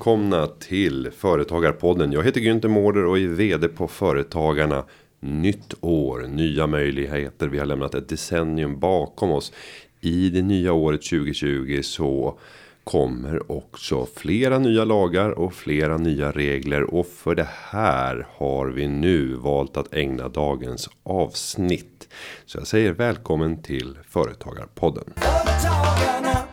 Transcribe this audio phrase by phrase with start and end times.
[0.00, 2.12] välkomna till Företagarpodden.
[2.12, 4.84] Jag heter Günther Mårder och är vd på Företagarna.
[5.20, 7.48] Nytt år, nya möjligheter.
[7.48, 9.52] Vi har lämnat ett decennium bakom oss.
[10.00, 12.38] I det nya året 2020 så
[12.84, 18.88] kommer också flera nya lagar och flera nya regler och för det här har vi
[18.88, 22.08] nu valt att ägna dagens avsnitt.
[22.46, 25.04] Så jag säger välkommen till Företagarpodden.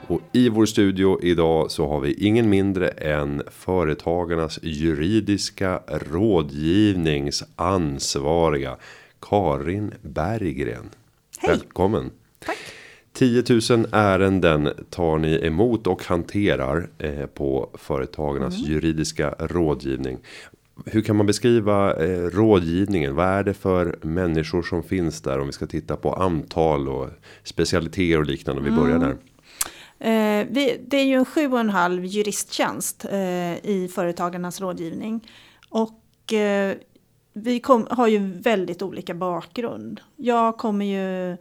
[0.10, 8.76] Och i vår studio idag så har vi ingen mindre än Företagarnas juridiska rådgivningsansvariga
[9.22, 10.90] Karin Berggren.
[11.40, 11.50] Hej.
[11.50, 12.10] Välkommen.
[12.40, 12.58] Tack.
[13.14, 18.72] 10 000 ärenden tar ni emot och hanterar eh, på Företagarnas Mm.
[18.72, 20.18] juridiska rådgivning.
[20.86, 23.16] Hur kan man beskriva eh, rådgivningen?
[23.16, 25.40] Vad är det för människor som finns där?
[25.40, 27.09] Om vi ska titta på antal och
[27.44, 28.59] specialiteter och liknande.
[28.62, 29.08] Om vi börjar Mm.
[29.08, 29.18] där.
[30.00, 35.31] Eh, vi, det är ju en sju och en halv juristtjänst eh, i Företagarnas rådgivning.
[35.70, 36.76] Och eh,
[37.34, 40.02] vi kom, har ju väldigt olika bakgrund.
[40.16, 41.38] Jag kommer ju,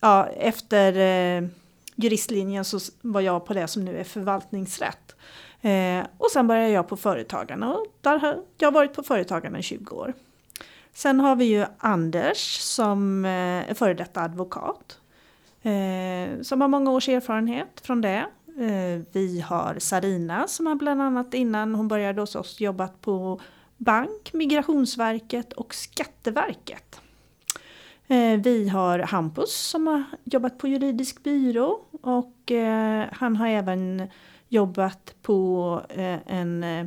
[0.00, 1.48] ja, efter eh,
[1.94, 5.16] juristlinjen så var jag på det som nu är förvaltningsrätt.
[5.60, 9.62] Eh, och sen började jag på Företagarna och där har jag varit på Företagarna i
[9.62, 10.14] 20 år.
[10.92, 13.30] Sen har vi ju Anders som eh,
[13.70, 14.98] är före detta advokat.
[15.64, 18.26] Eh, som har många års erfarenhet från det.
[18.58, 23.40] Eh, vi har Sarina som har bland annat innan hon började hos oss jobbat på
[23.76, 27.00] bank, Migrationsverket och Skatteverket.
[28.06, 34.08] Eh, vi har Hampus som har jobbat på juridisk byrå och eh, han har även
[34.48, 36.86] jobbat på eh, en eh,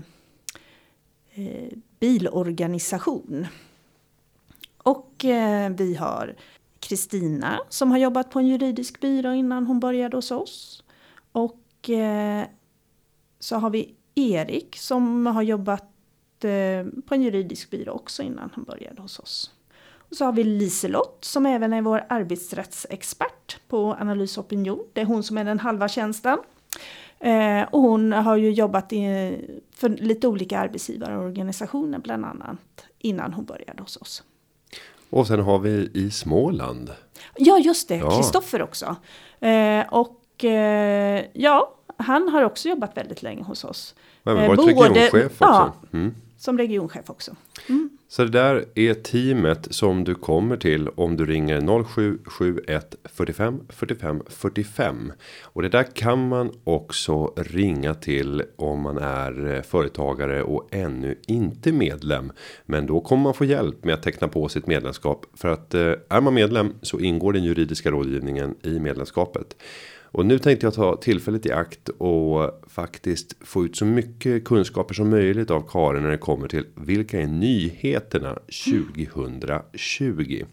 [1.34, 1.70] eh
[2.00, 3.48] bilorganisation.
[4.78, 6.36] Och eh, vi har
[6.88, 10.84] Kristina som har jobbat på en juridisk byrå innan hon började hos oss.
[11.32, 12.46] Och eh,
[13.40, 15.84] så har vi Erik som har jobbat
[16.44, 19.52] eh, på en juridisk byrå också innan han började hos oss.
[20.10, 24.88] Och så har vi Liselott som även är vår arbetsrättsexpert på analys och opinion.
[24.94, 26.38] Det är hon som är den halva tjänsten.
[27.20, 29.02] Eh, och hon har ju jobbat i,
[29.72, 34.24] för lite olika arbetsgivarorganisationer bland annat innan hon började hos oss.
[35.10, 36.92] Och sen har vi i Småland.
[37.36, 37.96] Ja, just det.
[37.96, 38.18] Ja.
[38.18, 38.96] Kristoffer också.
[39.40, 43.96] Eh, och eh, ja, han har också jobbat väldigt länge hos oss.
[44.26, 45.36] Eh, har varit både- regionchef också.
[45.40, 45.74] ja.
[45.94, 46.16] Mm.
[46.38, 47.36] Som regionchef också.
[48.10, 54.22] Så det där är teamet som du kommer till om du ringer 0771 45 45
[54.28, 55.14] 45.
[55.44, 61.20] Och det där kan man också ringa till om man är eh, företagare och ännu
[61.28, 62.32] inte medlem.
[62.66, 65.26] Men då kommer man få hjälp med att teckna på sitt medlemskap.
[65.34, 69.56] För att eh, är man medlem så ingår den juridiska rådgivningen i medlemskapet.
[70.12, 74.94] Och nu tänkte jag ta tillfället i akt och faktiskt få ut så mycket kunskaper
[74.94, 80.44] som möjligt av Karin när det kommer till vilka är nyheterna 2020.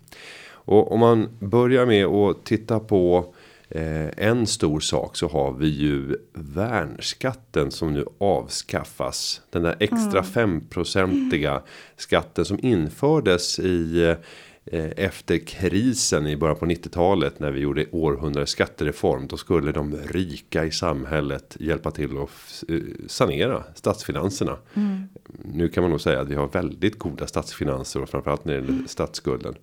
[0.46, 3.34] Och om man börjar med att titta på
[3.68, 9.40] eh, en stor sak så har vi ju värnskatten som nu avskaffas.
[9.50, 11.62] Den där extra femprocentiga
[11.96, 14.14] skatten som infördes i
[14.96, 19.26] efter krisen i början på 90-talet när vi gjorde århundradets skattereform.
[19.26, 22.76] Då skulle de rika i samhället hjälpa till att eh,
[23.06, 24.56] sanera statsfinanserna.
[25.44, 28.60] Nu kan man nog säga att vi har väldigt goda statsfinanser och framförallt när det
[28.60, 29.54] gäller statsskulden.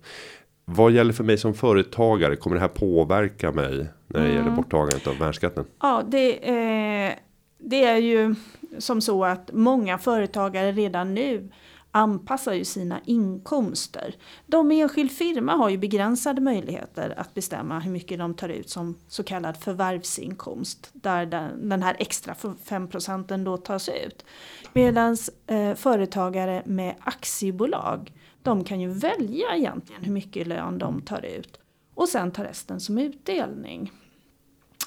[0.64, 2.36] Vad gäller för mig som företagare?
[2.36, 5.64] Kommer det här påverka mig när det gäller borttagandet av värnskatten?
[5.80, 7.12] Ja, det, eh,
[7.58, 8.34] det är ju
[8.78, 11.48] som så att många företagare redan nu
[11.92, 14.14] anpassar ju sina inkomster.
[14.46, 18.70] De i enskild firma har ju begränsade möjligheter att bestämma hur mycket de tar ut
[18.70, 20.90] som så kallad förvärvsinkomst.
[20.92, 24.24] Där den, den här extra 5 procenten då tas ut.
[24.72, 25.16] Medan
[25.46, 28.12] eh, företagare med aktiebolag,
[28.42, 31.58] de kan ju välja egentligen hur mycket lön de tar ut.
[31.94, 33.92] Och sen tar resten som utdelning.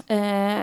[0.08, 0.62] Eh,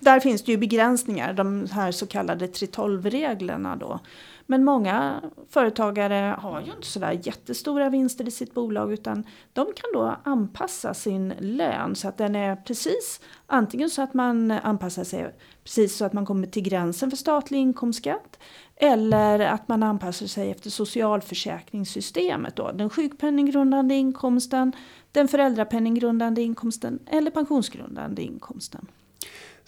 [0.00, 4.00] där finns det ju begränsningar, de här så kallade 3.12-reglerna då.
[4.50, 9.92] Men många företagare har ju inte sådär jättestora vinster i sitt bolag utan de kan
[9.92, 15.34] då anpassa sin lön så att den är precis antingen så att man anpassar sig
[15.64, 18.38] precis så att man kommer till gränsen för statlig inkomstskatt
[18.76, 24.72] eller att man anpassar sig efter socialförsäkringssystemet då, den sjukpenninggrundande inkomsten,
[25.12, 28.86] den föräldrapenninggrundande inkomsten eller pensionsgrundande inkomsten.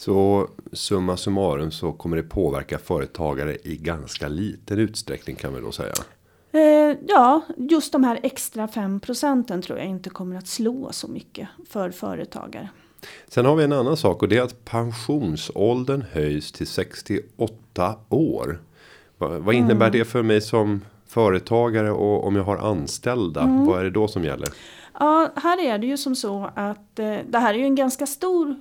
[0.00, 5.72] Så summa summarum så kommer det påverka företagare i ganska liten utsträckning kan vi då
[5.72, 5.94] säga.
[6.52, 11.08] Eh, ja, just de här extra 5 procenten tror jag inte kommer att slå så
[11.08, 12.68] mycket för företagare.
[13.28, 18.60] Sen har vi en annan sak och det är att pensionsåldern höjs till 68 år.
[19.18, 19.98] Vad, vad innebär mm.
[19.98, 23.42] det för mig som företagare och om jag har anställda?
[23.42, 23.66] Mm.
[23.66, 24.48] Vad är det då som gäller?
[25.00, 28.06] Ja, här är det ju som så att eh, det här är ju en ganska
[28.06, 28.56] stor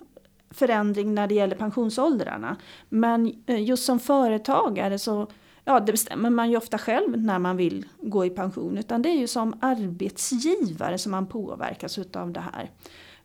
[0.51, 2.55] förändring när det gäller pensionsåldrarna.
[2.89, 5.27] Men eh, just som företagare så
[5.65, 8.77] ja, det bestämmer man ju ofta själv när man vill gå i pension.
[8.77, 12.71] Utan det är ju som arbetsgivare som man påverkas av det här.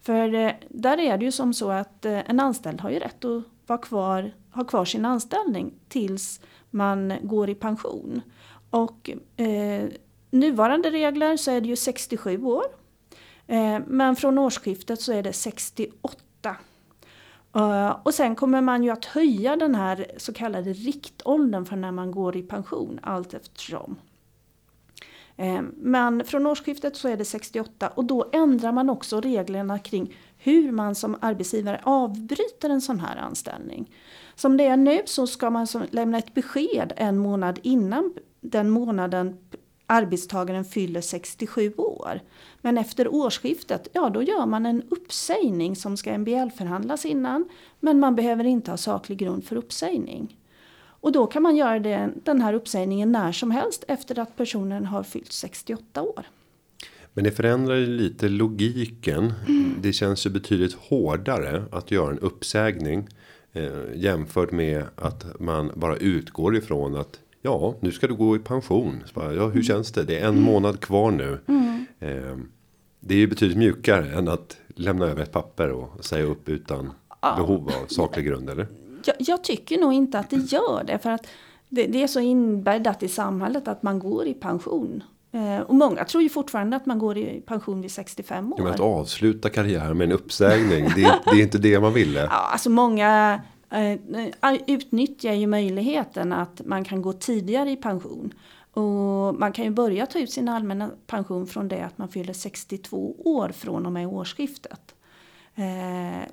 [0.01, 3.25] För eh, där är det ju som så att eh, en anställd har ju rätt
[3.25, 6.41] att vara kvar, ha kvar sin anställning tills
[6.71, 8.21] man går i pension.
[8.71, 9.89] Och eh,
[10.31, 12.65] nuvarande regler så är det ju 67 år.
[13.47, 16.24] Eh, men från årsskiftet så är det 68.
[17.55, 21.93] Eh, och sen kommer man ju att höja den här så kallade riktåldern för när
[21.93, 23.97] man går i pension allt eftersom.
[25.37, 30.17] Eh, men från årsskiftet så är det 68 och då ändrar man också reglerna kring
[30.39, 33.91] hur man som arbetsgivare avbryter en sån här anställning.
[34.35, 39.39] Som det är nu så ska man lämna ett besked en månad innan den månaden
[39.87, 42.21] arbetstagaren fyller 67 år.
[42.61, 47.49] Men efter årsskiftet, ja då gör man en uppsägning som ska MBL-förhandlas innan.
[47.81, 50.37] Men man behöver inte ha saklig grund för uppsägning.
[51.05, 54.85] Och då kan man göra det, den här uppsägningen när som helst efter att personen
[54.85, 56.25] har fyllt 68 år.
[57.13, 59.33] Men det förändrar ju lite logiken.
[59.49, 59.75] Mm.
[59.83, 63.09] Det känns ju betydligt hårdare att göra en uppsägning.
[63.53, 68.39] Eh, jämfört med att man bara utgår ifrån att ja, nu ska du gå i
[68.39, 69.05] pension.
[69.15, 69.63] Bara, ja, hur mm.
[69.63, 70.05] känns det?
[70.05, 71.39] Det är en månad kvar nu.
[71.47, 71.87] Mm.
[72.01, 72.37] Eh,
[73.01, 76.93] det är ju betydligt mjukare än att lämna över ett papper och säga upp utan
[77.23, 77.35] ja.
[77.37, 78.67] behov av saklig grund, eller?
[79.05, 81.27] Jag, jag, tycker nog inte att det gör det, för att
[81.69, 85.03] det, det är så inbäddat i samhället att man går i pension.
[85.33, 88.59] Eh, och många tror ju fortfarande att man går i pension vid 65 år.
[88.59, 92.21] Ja, men att avsluta karriären med en uppsägning, det, det är inte det man ville.
[92.21, 93.41] Ja, alltså många
[93.75, 93.99] Eh,
[94.43, 98.35] eh, utnyttjar ju möjligheten att man kan gå tidigare i pension.
[98.73, 102.33] Och man kan ju börja ta ut sin allmänna pension från det att man fyller
[102.33, 104.95] 62 år från och med årsskiftet.
[105.55, 106.29] Eh,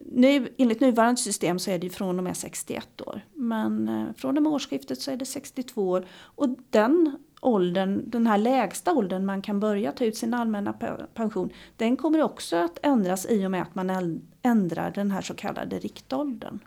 [0.00, 3.20] nu, enligt nuvarande system så är det från och med 61 år.
[3.34, 6.06] Men eh, från och med årsskiftet så är det 62 år.
[6.12, 10.72] Och den åldern, den här lägsta åldern man kan börja ta ut sin allmänna
[11.14, 15.34] pension, den kommer också att ändras i och med att man ändrar den här så
[15.34, 16.58] kallade riktåldern.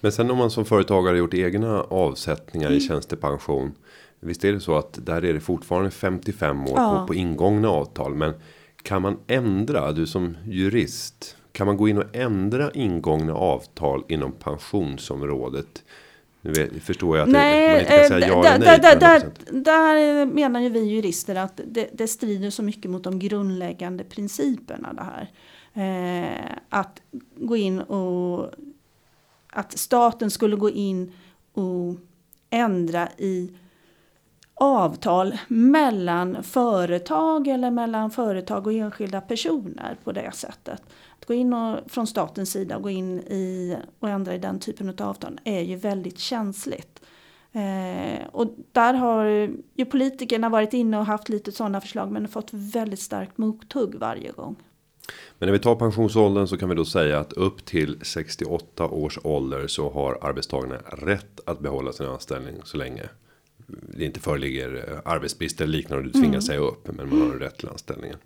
[0.00, 2.78] Men sen om man som företagare gjort egna avsättningar mm.
[2.78, 3.72] i tjänstepension.
[4.20, 6.98] Visst är det så att där är det fortfarande 55 år ja.
[7.00, 8.14] på, på ingångna avtal.
[8.14, 8.34] Men
[8.82, 11.36] kan man ändra, du som jurist.
[11.52, 15.82] Kan man gå in och ändra ingångna avtal inom pensionsområdet?
[16.44, 18.78] Nu vet, förstår jag att nej, man inte kan säga ja eller nej.
[18.80, 23.18] Där, där, där, menar ju vi jurister att det, det, strider så mycket mot de
[23.18, 25.30] grundläggande principerna det här.
[25.74, 27.02] Eh, att
[27.36, 28.50] gå in och
[29.52, 31.12] att staten skulle gå in
[31.52, 31.96] och
[32.50, 33.52] ändra i
[34.54, 40.82] avtal mellan företag eller mellan företag och enskilda personer på det sättet.
[41.24, 44.60] Att gå in och, från statens sida och gå in i och ändra i den
[44.60, 47.00] typen av avtal är ju väldigt känsligt.
[47.52, 49.24] Eh, och där har
[49.74, 54.32] ju politikerna varit inne och haft lite sådana förslag men fått väldigt starkt mothugg varje
[54.32, 54.56] gång.
[55.38, 59.18] Men när vi tar pensionsåldern så kan vi då säga att upp till 68 års
[59.22, 63.02] ålder så har arbetstagarna rätt att behålla sin anställning så länge
[63.66, 66.42] det inte föreligger arbetsbrist eller liknande och du tvingas mm.
[66.42, 68.18] säga upp men man har rätt till anställningen.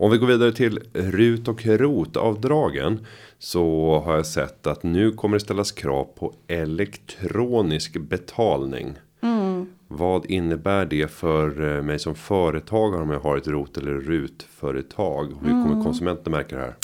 [0.00, 3.06] Om vi går vidare till RUT och ROT avdragen
[3.38, 8.94] så har jag sett att nu kommer det ställas krav på elektronisk betalning.
[9.20, 9.66] Mm.
[9.88, 14.42] Vad innebär det för eh, mig som företagare om jag har ett ROT eller RUT
[14.42, 15.26] företag?
[15.26, 15.84] Hur kommer mm.
[15.84, 16.74] konsumenten märka det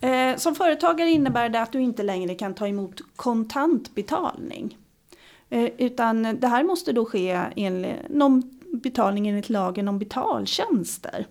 [0.00, 0.30] här?
[0.30, 4.76] Eh, som företagare innebär det att du inte längre kan ta emot kontantbetalning.
[5.50, 11.26] Eh, utan det här måste då ske enligt någon betalning enligt lagen om betaltjänster.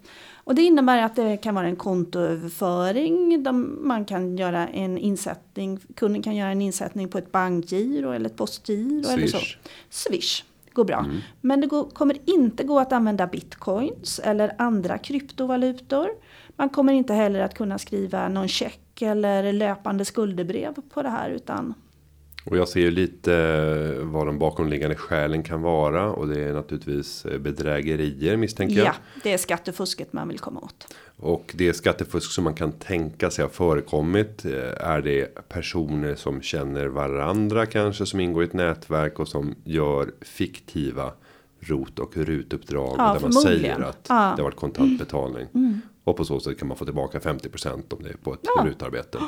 [0.45, 3.45] Och det innebär att det kan vara en kontoöverföring,
[3.81, 8.35] man kan göra en insättning, kunden kan göra en insättning på ett bankgiro eller ett
[8.35, 9.03] postgiro.
[9.03, 9.13] Swish.
[9.13, 9.39] Eller så.
[9.89, 10.99] Swish går bra.
[10.99, 11.17] Mm.
[11.41, 16.09] Men det går, kommer inte gå att använda bitcoins eller andra kryptovalutor.
[16.55, 21.29] Man kommer inte heller att kunna skriva någon check eller löpande skuldebrev på det här
[21.29, 21.73] utan
[22.45, 26.09] och jag ser ju lite eh, vad de bakomliggande skälen kan vara.
[26.09, 28.85] Och det är naturligtvis eh, bedrägerier misstänker jag.
[28.85, 30.87] Ja, det är skattefusket man vill komma åt.
[31.17, 34.45] Och det skattefusk som man kan tänka sig har förekommit.
[34.45, 39.55] Eh, är det personer som känner varandra kanske som ingår i ett nätverk och som
[39.63, 41.11] gör fiktiva
[41.59, 42.95] rot och rutuppdrag.
[42.97, 44.15] Ja, där man säger att ja.
[44.15, 45.47] det har varit kontantbetalning.
[45.53, 45.81] Mm.
[46.03, 48.63] Och på så sätt kan man få tillbaka 50% om det är på ett ja.
[48.63, 49.19] minutarbete.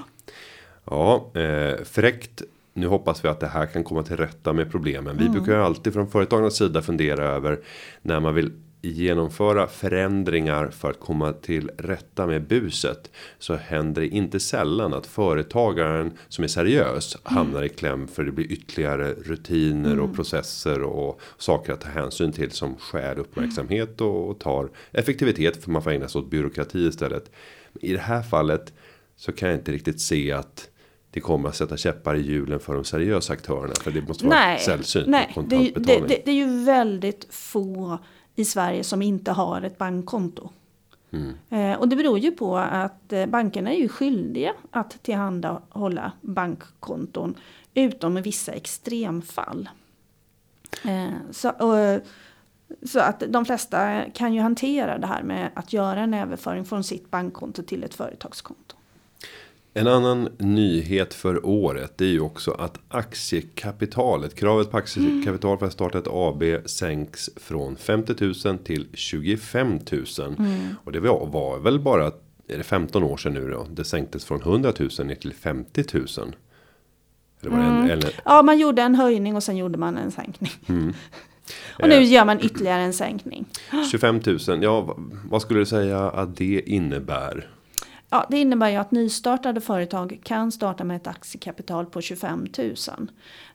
[0.86, 2.44] Ja, eh, fräckt.
[2.78, 5.18] Nu hoppas vi att det här kan komma till rätta med problemen.
[5.18, 5.34] Vi mm.
[5.34, 7.60] brukar ju alltid från företagens sida fundera över
[8.02, 8.52] när man vill
[8.82, 13.12] genomföra förändringar för att komma till rätta med buset.
[13.40, 17.38] Så händer det inte sällan att företagaren som är seriös mm.
[17.38, 20.06] hamnar i kläm för det blir ytterligare rutiner mm.
[20.06, 25.64] och processer och saker att ta hänsyn till som skär uppmärksamhet och, och tar effektivitet
[25.64, 27.32] för man får ägna sig åt byråkrati istället.
[27.82, 28.74] I det här fallet
[29.16, 30.70] så kan jag inte riktigt se att
[31.16, 33.74] det kommer att sätta käppar i hjulen för de seriösa aktörerna.
[33.82, 37.98] För det måste vara nej, sällsynt nej, det, det, det, det är ju väldigt få
[38.36, 40.50] i Sverige som inte har ett bankkonto.
[41.12, 41.34] Mm.
[41.50, 47.36] Eh, och det beror ju på att eh, bankerna är ju skyldiga att tillhandahålla bankkonton.
[47.74, 49.70] Utom i vissa extremfall.
[50.84, 52.02] Eh, så, och,
[52.84, 56.84] så att de flesta kan ju hantera det här med att göra en överföring från
[56.84, 58.76] sitt bankkonto till ett företagskonto.
[59.78, 65.74] En annan nyhet för året är ju också att aktiekapitalet, kravet på aktiekapital för att
[65.74, 68.14] starta ett AB sänks från 50
[68.46, 70.06] 000 till 25 000.
[70.38, 70.76] Mm.
[70.84, 72.06] Och det var, var väl bara,
[72.48, 73.68] är det 15 år sedan nu då?
[73.72, 76.06] Det sänktes från 100 000 ner till 50 000.
[77.42, 77.62] Eller mm.
[77.62, 78.22] en, eller...
[78.26, 80.52] Ja, man gjorde en höjning och sen gjorde man en sänkning.
[80.68, 80.94] Mm.
[81.80, 83.46] och nu gör man ytterligare en sänkning.
[83.92, 84.98] 25 000, ja
[85.30, 87.55] vad skulle du säga att det innebär?
[88.10, 92.76] Ja, det innebär ju att nystartade företag kan starta med ett aktiekapital på 25 000.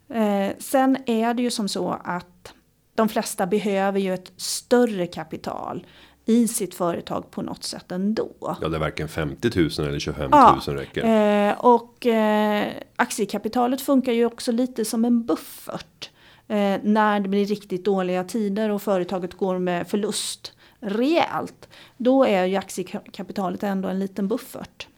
[0.08, 2.54] Eh, sen är det ju som så att
[2.94, 5.86] de flesta behöver ju ett större kapital
[6.24, 8.30] i sitt företag på något sätt ändå.
[8.40, 11.48] Ja, det är varken 50 000 eller 25 000 ja, räcker.
[11.48, 16.10] Eh, och eh, aktiekapitalet funkar ju också lite som en buffert.
[16.48, 22.44] Eh, när det blir riktigt dåliga tider och företaget går med förlust rejält, då är
[22.44, 24.88] ju aktiekapitalet ändå en liten buffert.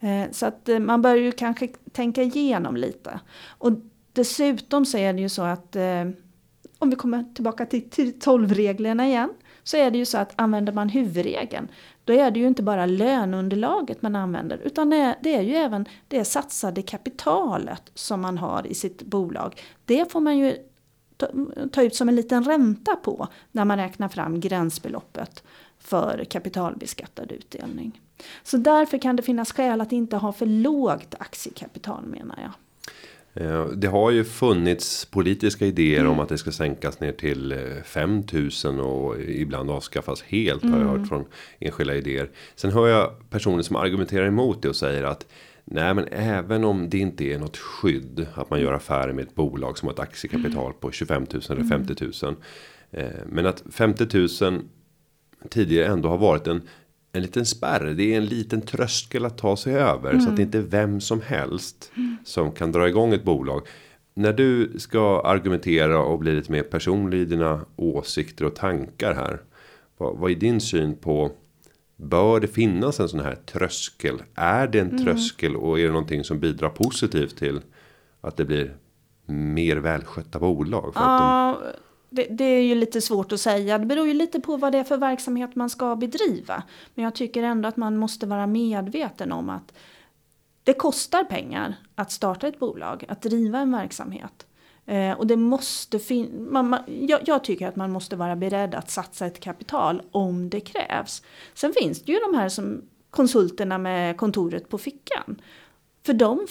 [0.00, 3.20] Eh, så att eh, man bör ju kanske tänka igenom lite.
[3.46, 3.72] Och
[4.12, 6.04] dessutom så är det ju så att eh,
[6.78, 9.30] om vi kommer tillbaka till 12-reglerna igen
[9.62, 11.68] så är det ju så att använder man huvudregeln
[12.04, 16.24] då är det ju inte bara löneunderlaget man använder utan det är, ju även det
[16.24, 19.60] satsade kapitalet som man har i sitt bolag.
[19.84, 20.56] Det får man ju
[21.16, 21.26] ta,
[21.72, 25.42] ta ut som en liten ränta på när man räknar fram gränsbeloppet
[25.78, 28.00] för kapitalbeskattad utdelning.
[28.42, 32.52] Så därför kan det finnas skäl att inte ha för lågt aktiekapital menar jag.
[33.36, 36.12] Eh, det har ju funnits politiska idéer mm.
[36.12, 37.54] om att det ska sänkas ner till
[37.84, 40.74] 5000 eh, och ibland avskaffas helt mm.
[40.74, 41.08] har jag hört mm.
[41.08, 41.24] från
[41.60, 42.30] enskilda idéer.
[42.54, 45.26] Sen hör jag personer som argumenterar emot det och säger att
[45.70, 49.34] Nej men även om det inte är något skydd att man gör affärer med ett
[49.34, 52.36] bolag som har ett aktiekapital på 25 000 eller 50 000.
[52.90, 54.60] Eh, men att 50 000
[55.50, 56.62] tidigare ändå har varit en
[57.16, 57.94] en liten spärr.
[57.96, 60.22] Det är en liten tröskel att ta sig över mm.
[60.22, 61.92] så att det inte är vem som helst
[62.24, 63.66] som kan dra igång ett bolag.
[64.14, 69.40] När du ska argumentera och bli lite mer personlig i dina åsikter och tankar här.
[69.98, 71.30] Vad, vad är din syn på
[71.96, 74.22] Bör det finnas en sån här tröskel?
[74.34, 75.04] Är det en mm.
[75.04, 77.60] tröskel och är det någonting som bidrar positivt till
[78.20, 78.76] att det blir
[79.26, 80.94] mer välskötta bolag?
[80.94, 81.58] För ja,
[82.10, 82.22] de...
[82.22, 83.78] det, det, är ju lite svårt att säga.
[83.78, 86.62] Det beror ju lite på vad det är för verksamhet man ska bedriva.
[86.94, 89.72] Men jag tycker ändå att man måste vara medveten om att
[90.64, 94.45] det kostar pengar att starta ett bolag, att driva en verksamhet.
[94.86, 99.26] Eh, och det måste finnas, jag, jag, tycker att man måste vara beredd att satsa
[99.26, 101.22] ett kapital om det krävs.
[101.54, 105.40] Sen finns det ju de här som konsulterna med kontoret på fickan.
[106.02, 106.46] För dem,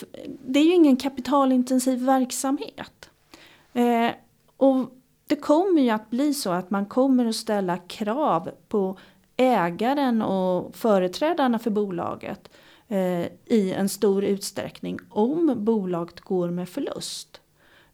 [0.47, 3.09] det är ju ingen kapitalintensiv verksamhet.
[3.73, 4.11] Eh,
[4.57, 4.89] och
[5.27, 8.97] det kommer ju att bli så att man kommer att ställa krav på
[9.37, 12.49] ägaren och företrädarna för bolaget
[12.87, 17.41] eh, i en stor utsträckning om bolaget går med förlust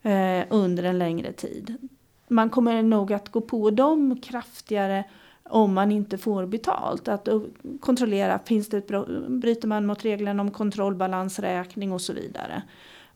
[0.01, 1.89] eh, under en längre tid.
[2.27, 5.03] Man kommer nog att gå på dem kraftigare
[5.43, 7.07] om man inte får betalt.
[7.07, 7.41] Att eh,
[7.79, 12.63] kontrollera, finns det ett, bryter man mot reglerna om kontrollbalansräkning och så vidare.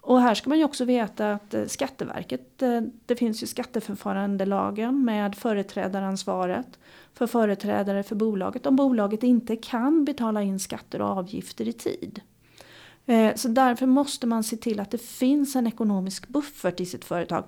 [0.01, 5.05] Och här ska man ju också veta att eh, Skatteverket, eh, det finns ju skatteförfarandelagen
[5.05, 6.79] med företrädaransvaret
[7.13, 12.21] för företrädare för bolaget om bolaget inte kan betala in skatter och avgifter i tid.
[13.05, 17.05] Eh, så därför måste man se till att det finns en ekonomisk buffert i sitt
[17.05, 17.43] företag.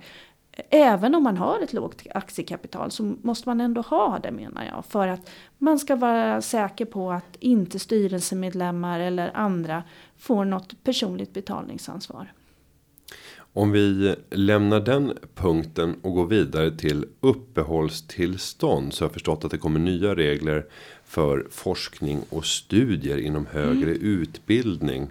[0.70, 4.84] Även om man har ett lågt aktiekapital så måste man ändå ha det menar jag.
[4.84, 9.82] För att man ska vara säker på att inte styrelsemedlemmar eller andra
[10.16, 12.32] får något personligt betalningsansvar.
[13.52, 19.50] Om vi lämnar den punkten och går vidare till uppehållstillstånd så har jag förstått att
[19.50, 20.66] det kommer nya regler
[21.04, 24.02] för forskning och studier inom högre mm.
[24.02, 25.08] utbildning.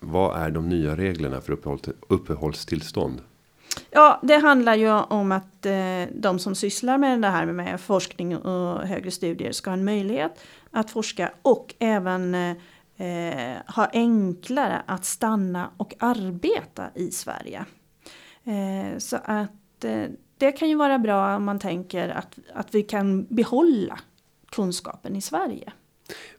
[0.00, 1.58] Vad är de nya reglerna för
[2.08, 3.22] uppehållstillstånd?
[3.90, 8.36] Ja, det handlar ju om att eh, de som sysslar med det här med forskning
[8.36, 12.56] och högre studier ska ha en möjlighet att forska och även eh,
[12.96, 17.64] eh ha enklare att stanna och arbeta i Sverige.
[18.44, 20.04] Eh, så att eh,
[20.38, 23.98] det kan ju vara bra om man tänker att, att vi kan behålla
[24.50, 25.72] kunskapen i Sverige.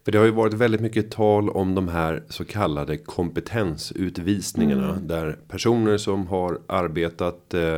[0.07, 4.89] För det har ju varit väldigt mycket tal om de här så kallade kompetensutvisningarna.
[4.89, 5.07] Mm.
[5.07, 7.77] Där personer som har arbetat eh,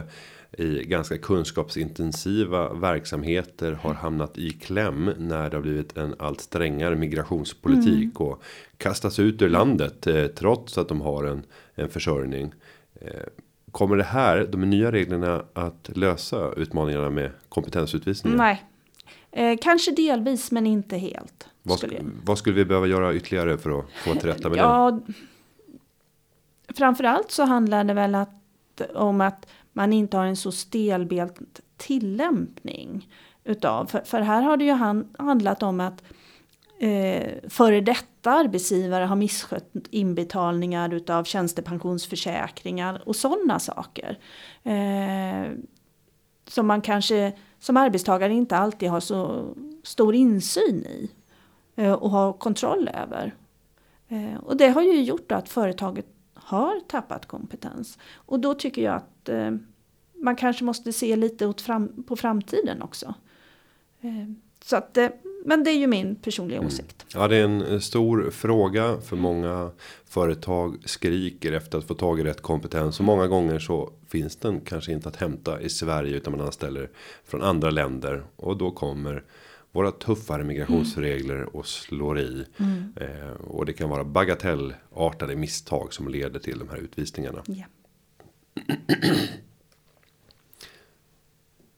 [0.52, 6.96] i ganska kunskapsintensiva verksamheter har hamnat i kläm när det har blivit en allt strängare
[6.96, 8.12] migrationspolitik mm.
[8.16, 8.44] och
[8.78, 11.44] kastas ut ur landet eh, trots att de har en,
[11.76, 12.54] en försörjning.
[13.02, 13.10] Eh,
[13.72, 18.38] kommer det här, de nya reglerna att lösa utmaningarna med kompetensutvisningar?
[18.38, 18.64] Nej,
[19.32, 21.50] eh, kanske delvis men inte helt.
[21.70, 25.00] Vad skulle, vad skulle vi behöva göra ytterligare för att få till rätta med ja,
[25.06, 25.14] det?
[26.74, 33.08] Framförallt så handlar det väl att, om att man inte har en så stelbent tillämpning
[33.44, 33.86] utav.
[33.86, 36.04] För, för här har det ju handlat om att
[36.80, 44.20] eh, före detta arbetsgivare har misskött inbetalningar utav tjänstepensionsförsäkringar och sådana saker.
[44.64, 45.52] Eh,
[46.48, 49.46] som man kanske som arbetstagare inte alltid har så
[49.84, 51.10] stor insyn i
[51.88, 53.36] och har kontroll över.
[54.08, 57.98] Eh, och det har ju gjort att företaget har tappat kompetens.
[58.14, 59.52] Och då tycker jag att eh,
[60.24, 63.14] man kanske måste se lite fram, på framtiden också.
[64.02, 64.30] Eh,
[64.64, 65.08] så att, eh,
[65.46, 66.68] men det är ju min personliga mm.
[66.68, 67.06] åsikt.
[67.14, 69.72] Ja, det är en stor fråga för många
[70.06, 74.62] företag skriker efter att få tag i rätt kompetens och många gånger så finns den
[74.62, 76.90] kanske inte att hämta i Sverige utan man anställer
[77.26, 79.24] från andra länder och då kommer
[79.72, 81.48] våra tuffare migrationsregler mm.
[81.48, 82.46] och slår i.
[82.58, 82.94] Mm.
[82.96, 87.44] Eh, och det kan vara bagatellartade misstag som leder till de här utvisningarna.
[87.48, 87.70] Yeah.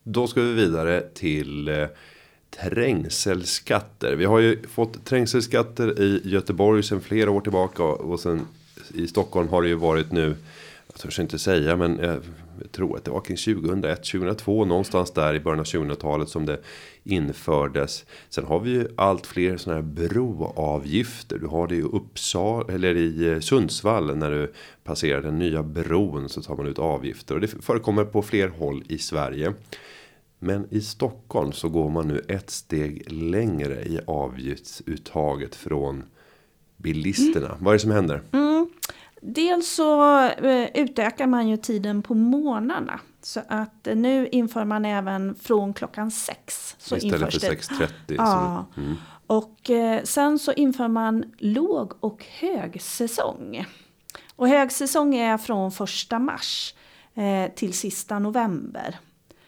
[0.03, 1.87] Då ska vi vidare till eh,
[2.49, 4.15] trängselskatter.
[4.15, 8.47] Vi har ju fått trängselskatter i Göteborg sedan flera år tillbaka och sen
[8.93, 10.35] i Stockholm har det ju varit nu.
[10.87, 12.21] Jag törs inte säga men jag
[12.71, 16.59] tror att det var kring 2001 2002 någonstans där i början av 2000-talet som det
[17.03, 18.05] infördes.
[18.29, 21.37] Sen har vi ju allt fler sådana här broavgifter.
[21.39, 26.29] Du har det i Uppsala eller i eh, Sundsvall när du passerar den nya bron
[26.29, 29.53] så tar man ut avgifter och det förekommer på fler håll i Sverige.
[30.39, 36.03] Men i Stockholm så går man nu ett steg längre i avgiftsuttaget från
[36.77, 37.47] bilisterna.
[37.47, 37.57] Mm.
[37.59, 38.21] Vad är det som händer?
[38.31, 38.50] Mm.
[39.21, 42.99] Dels så eh, utökar man ju tiden på månaderna.
[43.21, 46.75] Så att nu inför man även från klockan sex.
[46.79, 47.87] Så Istället för 6.30.
[48.07, 48.65] Ja.
[48.77, 48.95] Mm.
[49.27, 53.65] Och eh, sen så inför man låg och högsäsong.
[54.35, 56.73] Och högsäsong är från första mars
[57.13, 58.99] eh, till sista november.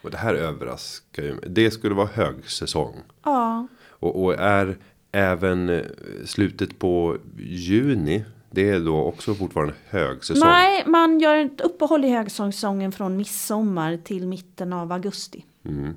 [0.01, 2.95] Och det här överraskar ju Det skulle vara högsäsong.
[3.23, 3.67] Ja.
[3.87, 4.77] Och, och är
[5.11, 5.81] även eh,
[6.25, 8.25] slutet på juni.
[8.53, 10.47] Det är då också fortfarande högsäsong.
[10.47, 15.45] Nej, man gör ett uppehåll i högsäsongen från midsommar till mitten av augusti.
[15.65, 15.93] Mm.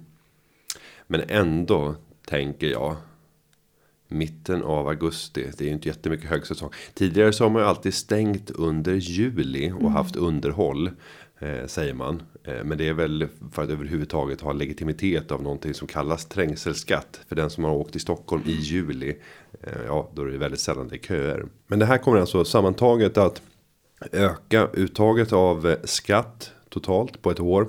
[1.06, 1.94] Men ändå
[2.26, 2.96] tänker jag.
[4.08, 5.50] Mitten av augusti.
[5.58, 6.70] Det är ju inte jättemycket högsäsong.
[6.94, 9.92] Tidigare så har man ju alltid stängt under juli och mm.
[9.92, 10.90] haft underhåll.
[11.38, 12.22] Eh, säger man.
[12.44, 17.20] Eh, men det är väl för att överhuvudtaget ha legitimitet av någonting som kallas trängselskatt.
[17.28, 19.16] För den som har åkt i Stockholm i juli.
[19.62, 21.46] Eh, ja, då är det väldigt sällan det är köer.
[21.66, 23.42] Men det här kommer alltså sammantaget att
[24.12, 27.68] öka uttaget av eh, skatt totalt på ett år.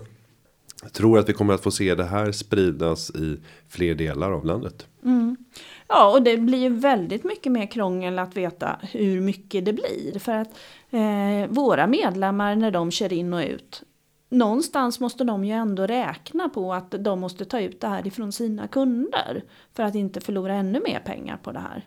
[0.84, 4.46] Jag tror att vi kommer att få se det här spridas i fler delar av
[4.46, 4.88] landet.
[5.04, 5.38] Mm.
[5.88, 10.20] Ja, och det blir ju väldigt mycket mer krångel att veta hur mycket det blir.
[10.20, 10.50] För att
[10.90, 13.84] eh, våra medlemmar när de kör in och ut.
[14.30, 18.32] Någonstans måste de ju ändå räkna på att de måste ta ut det här ifrån
[18.32, 19.44] sina kunder.
[19.74, 21.86] För att inte förlora ännu mer pengar på det här.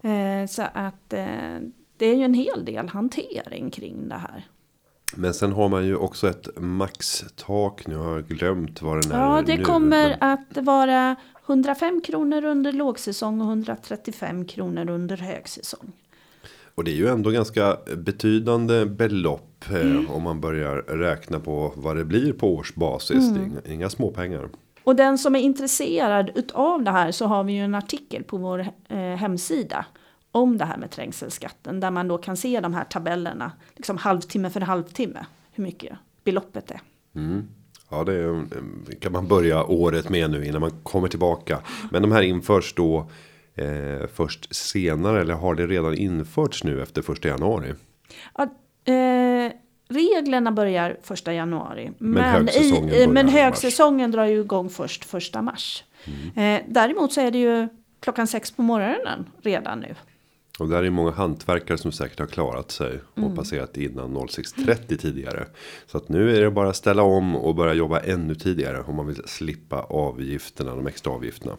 [0.00, 1.58] Eh, så att eh,
[1.96, 4.46] det är ju en hel del hantering kring det här.
[5.16, 7.86] Men sen har man ju också ett maxtak.
[7.86, 9.20] Nu har jag glömt vad den är.
[9.20, 9.64] Ja, det nu.
[9.64, 11.16] kommer att vara
[11.46, 15.92] 105 kronor under lågsäsong och 135 kronor under högsäsong.
[16.76, 20.10] Och det är ju ändå ganska betydande belopp eh, mm.
[20.10, 23.28] om man börjar räkna på vad det blir på årsbasis.
[23.28, 23.34] Mm.
[23.34, 24.48] Det är inga, inga småpengar.
[24.84, 28.36] Och den som är intresserad utav det här så har vi ju en artikel på
[28.36, 29.86] vår eh, hemsida
[30.32, 34.50] om det här med trängselskatten där man då kan se de här tabellerna liksom halvtimme
[34.50, 36.80] för halvtimme hur mycket beloppet är.
[37.14, 37.48] Mm.
[37.90, 38.46] Ja, det är,
[39.00, 41.58] kan man börja året med nu innan man kommer tillbaka.
[41.90, 43.10] Men de här införs då
[43.56, 47.74] eh, först senare eller har det redan införts nu efter första januari?
[48.34, 48.42] Ja,
[48.92, 49.52] eh,
[49.88, 51.92] reglerna börjar första januari.
[51.98, 55.84] Men Men, högsäsongen i, men högsäsongen drar ju igång först första mars.
[56.04, 56.56] Mm.
[56.56, 57.68] Eh, däremot så är det ju
[58.00, 59.94] klockan sex på morgonen redan nu.
[60.58, 65.46] Och där är många hantverkare som säkert har klarat sig och passerat innan 06.30 tidigare.
[65.86, 68.96] Så att nu är det bara att ställa om och börja jobba ännu tidigare om
[68.96, 71.56] man vill slippa avgifterna, de extra avgifterna.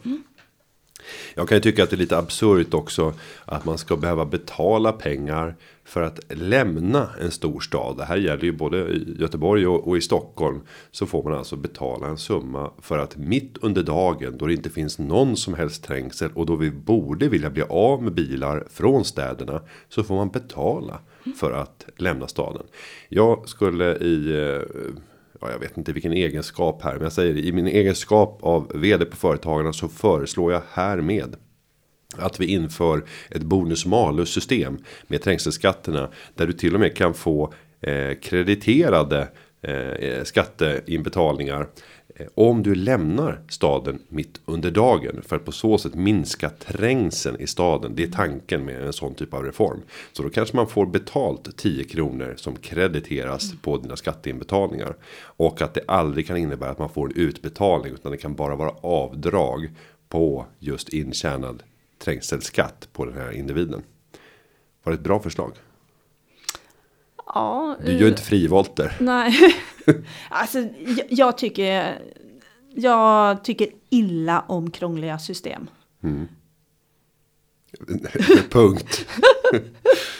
[1.34, 4.92] Jag kan ju tycka att det är lite absurt också att man ska behöva betala
[4.92, 7.96] pengar för att lämna en stor stad.
[7.96, 10.60] Det här gäller ju både i Göteborg och, i Stockholm.
[10.90, 14.70] Så får man alltså betala en summa för att mitt under dagen då det inte
[14.70, 19.04] finns någon som helst trängsel och då vi borde vilja bli av med bilar från
[19.04, 20.98] städerna så får man betala
[21.36, 22.66] för att lämna staden.
[23.08, 24.62] Jag skulle i eh,
[25.40, 28.72] ja, jag vet inte vilken egenskap här, men jag säger det, i min egenskap av
[28.74, 31.36] vd på företagarna så föreslår jag härmed
[32.16, 37.14] att vi inför ett bonus malus system med trängselskatterna där du till och med kan
[37.14, 39.28] få eh, krediterade
[39.62, 41.66] eh, skatteinbetalningar
[42.18, 47.40] Eh, om du lämnar staden mitt under dagen för att på så sätt minska trängseln
[47.40, 47.92] i staden.
[47.94, 49.80] Det är tanken med en sån typ av reform.
[50.12, 55.74] Så då kanske man får betalt 10 kronor som krediteras på dina skatteinbetalningar och att
[55.74, 59.70] det aldrig kan innebära att man får en utbetalning utan det kan bara vara avdrag
[60.08, 61.62] på just intjänad
[61.98, 63.82] trängselskatt på den här individen.
[64.82, 65.52] Var det ett bra förslag?
[67.34, 68.96] Ja, Du gör inte frivolter.
[69.00, 69.34] Nej,
[70.28, 71.98] alltså jag, jag tycker
[72.74, 75.70] jag tycker illa om krångliga system.
[78.50, 79.06] Punkt.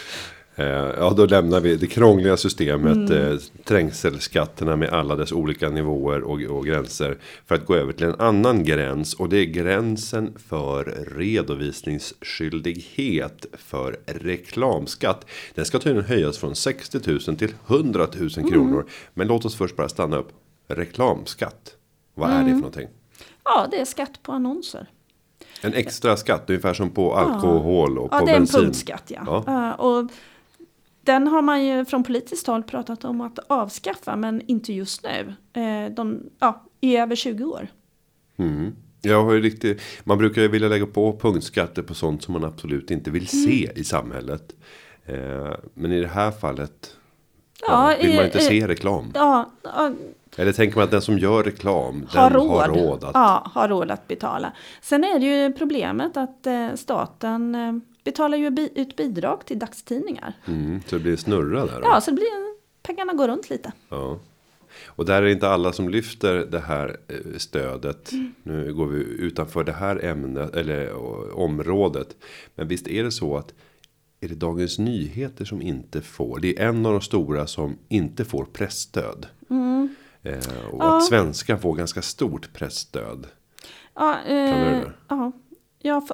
[0.58, 0.66] Eh,
[0.98, 6.40] Ja, då lämnar vi det krångliga systemet, eh, trängselskatterna med alla dess olika nivåer och,
[6.42, 7.18] och gränser.
[7.46, 10.84] För att gå över till en annan gräns och det är gränsen för
[11.16, 15.26] redovisningsskyldighet för reklamskatt.
[15.54, 18.86] Den ska tydligen höjas från 60 000 till 100 000 kronor.
[19.14, 20.28] Men låt oss först bara stanna upp.
[20.68, 21.74] Reklamskatt,
[22.14, 22.88] vad är det för någonting?
[23.44, 24.86] Ja, det är skatt på annonser.
[25.62, 28.60] En extra skatt, ungefär som på alkohol och Ja, på det är en bensin.
[28.60, 29.22] punktskatt ja.
[29.26, 29.42] Ja.
[29.46, 30.10] Ja, och
[31.12, 35.34] den har man ju från politiskt håll pratat om att avskaffa, men inte just nu.
[35.62, 37.68] Eh, De, ja, i över 20 år.
[38.38, 38.72] Mm.
[39.02, 42.90] Jag har riktigt, man brukar ju vilja lägga på punktskatter på sånt som man absolut
[42.90, 43.76] inte vill se Mm.
[43.80, 44.54] i samhället.
[45.06, 46.96] Eh, men i det här fallet
[47.66, 49.10] ja, vill man inte se reklam.
[49.14, 49.90] Ja, ja,
[50.36, 52.50] Eller tänker man att den som gör reklam, har råd.
[52.60, 53.10] har råd att...
[53.14, 54.52] Ja, har råd att betala.
[54.82, 57.54] Sen är det ju problemet att eh, staten
[58.04, 60.32] betalar ju ut bidrag till dagstidningar.
[60.46, 61.80] Mm, så det blir snurra där.
[61.80, 61.86] då.
[61.86, 63.72] Ja, så det blir, pengarna går runt lite.
[63.88, 64.18] Ja.
[64.86, 68.12] Och där är det inte alla som lyfter det här eh, stödet.
[68.12, 68.34] Mm.
[68.42, 70.96] Nu går vi utanför det här ämnet eller eh,
[71.38, 72.16] området.
[72.54, 73.54] Men visst är det så att
[74.20, 76.38] är det Dagens Nyheter som inte får.
[76.40, 79.26] Det är en av de stora som inte får pressstöd.
[79.48, 79.94] Eh, och Mm.
[80.78, 80.96] Ja.
[80.96, 83.26] att svenska får ganska stort pressstöd.
[83.94, 85.32] Ja, eh, ja,
[85.82, 86.06] ja,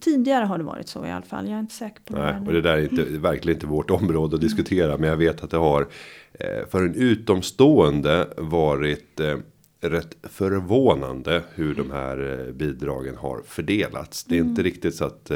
[0.00, 1.48] tidigare har det varit så i alla fall.
[1.48, 3.90] Jag är inte säker på det Nej, och det där är inte, verkligen inte vårt
[3.90, 4.98] område att diskutera.
[4.98, 5.88] Men jag vet att det har
[6.32, 9.36] eh, för en utomstående varit eh,
[9.80, 14.24] rätt förvånande hur de här eh, bidragen har fördelats.
[14.24, 15.30] Det är inte riktigt så att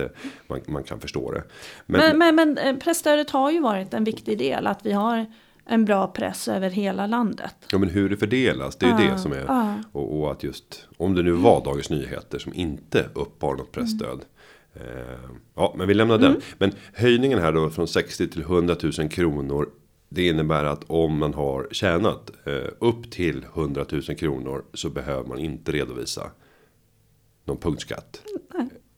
[0.46, 1.42] man, man kan förstå det.
[1.86, 4.66] Men, Men, men, men pressstödet har ju varit en viktig del.
[4.66, 5.26] Att vi har
[5.68, 7.54] en bra press över hela landet.
[7.72, 9.44] ja, men hur det fördelas, det är ju Ja, det som är.
[9.48, 9.74] ja.
[9.92, 14.20] Och, och att just, om det nu var Dagens Nyheter som inte uppbar något pressstöd.
[14.74, 14.82] Eh,
[15.54, 16.40] ja, men vi lämnar den.
[16.58, 19.68] Men höjningen här då från 60 till 100 000 kronor.
[20.08, 25.28] Det innebär att om man har tjänat eh, upp till 100 000 kronor så behöver
[25.28, 26.30] man inte redovisa
[27.44, 28.22] någon punktskatt.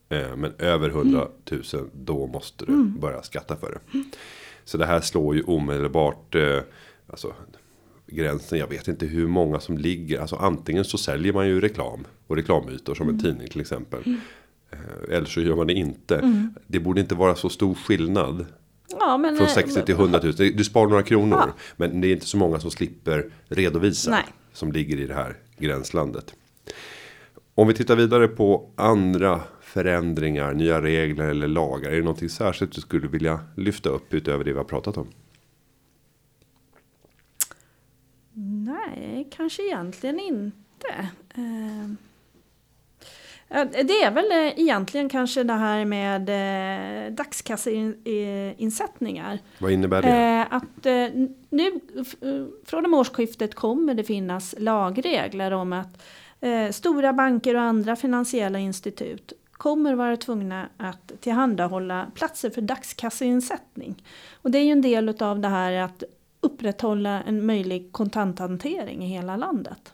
[0.09, 3.99] Eh, men över 100 000 då måste du börja skatta för det.
[4.65, 6.35] Så det här slår ju omedelbart.
[6.35, 6.61] Eh,
[7.07, 7.35] alltså,
[8.07, 8.59] gränsen.
[8.59, 10.21] Jag vet inte hur många som ligger.
[10.21, 14.01] Alltså antingen så säljer man ju reklam och reklamytor som en tidning till exempel.
[14.71, 16.51] Eh, Eller så gör man det inte.
[16.67, 18.47] Det borde inte vara så stor skillnad.
[18.99, 20.33] Ja, men, Från eh, 60 till 100 000.
[20.37, 21.39] Du sparar några kronor.
[21.39, 21.55] Ja.
[21.77, 24.11] Men det är inte så många som slipper redovisa.
[24.11, 24.25] Nej.
[24.53, 26.35] Som ligger i det här gränslandet.
[27.55, 31.91] Om vi tittar vidare på andra förändringar, nya regler eller lagar.
[31.91, 35.07] Är det någonting särskilt du skulle vilja lyfta upp utöver det vi har pratat om?
[38.67, 41.09] Nej, kanske egentligen inte.
[41.35, 41.91] Eh,
[43.85, 49.39] Det är väl eh, egentligen kanske det här med eh, dagskasseinsättningar.
[49.59, 50.47] Vad innebär det?
[50.51, 50.85] Att
[51.51, 51.81] nu
[52.65, 56.03] från och med årsskiftet kommer det finnas lagregler om att
[56.71, 64.03] stora banker och andra finansiella institut kommer vara tvungna att tillhandahålla platser för dagskasseinsättning.
[64.43, 66.03] Och det är ju en del av det här att
[66.41, 69.93] upprätthålla en möjlig kontanthantering i hela landet.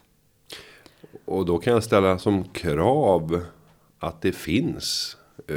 [1.25, 3.41] Och då kan jag ställa som krav
[3.99, 5.17] att det finns.
[5.47, 5.55] Eh,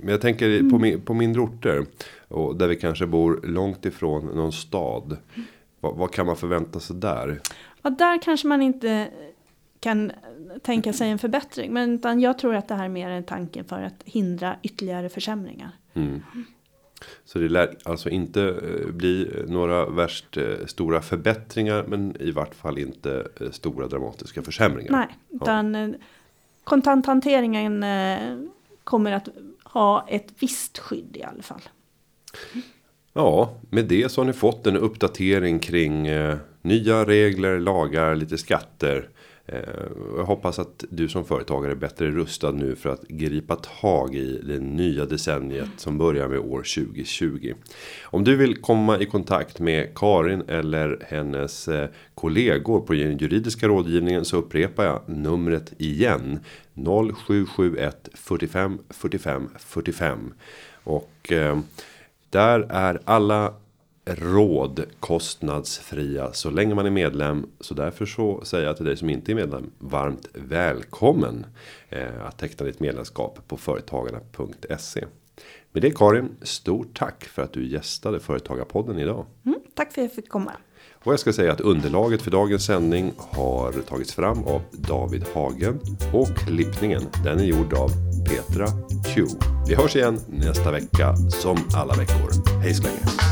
[0.00, 0.70] men jag tänker mm.
[0.70, 1.86] på, min, på mindre orter.
[2.28, 5.16] Och där vi kanske bor långt ifrån någon stad.
[5.80, 7.40] Vad, vad kan man förvänta sig där?
[7.82, 9.08] Ja, där kanske man inte
[9.82, 10.12] kan
[10.62, 11.72] tänka sig en förbättring.
[11.72, 15.08] Men utan jag tror att det här är mer en tanke för att hindra ytterligare
[15.08, 15.70] försämringar.
[15.94, 16.22] Mm.
[17.24, 21.84] Så det lär alltså inte eh, bli några värst eh, stora förbättringar.
[21.88, 24.92] Men i vart fall inte eh, stora dramatiska försämringar.
[24.92, 25.94] Nej, utan ja.
[26.64, 27.84] kontanthanteringen
[28.84, 29.28] kommer att
[29.64, 31.62] ha ett visst skydd i alla fall.
[33.12, 36.08] Ja, med det så har ni fått en uppdatering kring
[36.62, 39.08] nya regler, lagar, lite skatter.
[39.46, 39.58] Eh,
[40.16, 44.40] jag hoppas att du som företagare är bättre rustad nu för att gripa tag i
[44.42, 47.54] det nya decenniet som börjar med år 2020.
[48.04, 53.68] Om du vill komma i kontakt med Karin eller hennes eh, kollegor på den juridiska
[53.68, 56.40] rådgivningen så upprepar jag numret igen
[56.74, 60.32] 0771 45 45 45
[60.84, 61.58] och eh,
[62.30, 63.54] där är alla
[64.04, 67.46] råd kostnadsfria så länge man är medlem.
[67.60, 71.46] Så därför så säger jag till dig som inte är medlem varmt välkommen
[71.88, 75.04] eh, att teckna ditt medlemskap på företagarna.se.
[75.72, 79.26] Med det Karin, stort tack för att du gästade Företagarpodden idag.
[79.46, 80.52] Mm, tack för att jag fick komma.
[81.04, 85.80] Och jag ska säga att underlaget för dagens sändning har tagits fram av David Hagen
[86.12, 87.90] och klippningen den är gjord av
[88.28, 88.66] Petra
[89.14, 89.26] Chu.
[89.68, 92.60] Vi hörs igen nästa vecka som alla veckor.
[92.62, 93.31] Hej så länge.